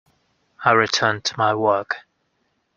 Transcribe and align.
I 0.65 0.71
returned 0.71 1.25
to 1.25 1.37
my 1.37 1.53
work. 1.53 2.07